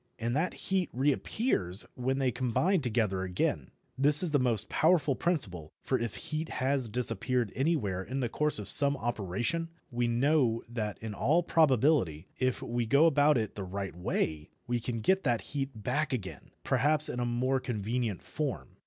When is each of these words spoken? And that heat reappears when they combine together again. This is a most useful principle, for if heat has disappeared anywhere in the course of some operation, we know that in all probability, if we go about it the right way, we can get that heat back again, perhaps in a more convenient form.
And 0.17 0.35
that 0.35 0.55
heat 0.55 0.89
reappears 0.93 1.85
when 1.93 2.17
they 2.17 2.31
combine 2.31 2.81
together 2.81 3.21
again. 3.21 3.69
This 3.99 4.23
is 4.23 4.33
a 4.33 4.39
most 4.39 4.73
useful 4.83 5.13
principle, 5.15 5.73
for 5.83 5.99
if 5.99 6.15
heat 6.15 6.49
has 6.49 6.89
disappeared 6.89 7.51
anywhere 7.55 8.01
in 8.01 8.19
the 8.19 8.27
course 8.27 8.57
of 8.57 8.67
some 8.67 8.97
operation, 8.97 9.69
we 9.91 10.07
know 10.07 10.63
that 10.67 10.97
in 11.03 11.13
all 11.13 11.43
probability, 11.43 12.25
if 12.39 12.63
we 12.63 12.87
go 12.87 13.05
about 13.05 13.37
it 13.37 13.53
the 13.53 13.63
right 13.63 13.95
way, 13.95 14.49
we 14.65 14.79
can 14.79 15.01
get 15.01 15.23
that 15.23 15.41
heat 15.53 15.69
back 15.83 16.13
again, 16.13 16.49
perhaps 16.63 17.07
in 17.07 17.19
a 17.19 17.23
more 17.25 17.59
convenient 17.59 18.23
form. 18.23 18.77